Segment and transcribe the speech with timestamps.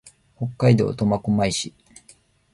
[0.35, 1.71] 北海道苫小牧市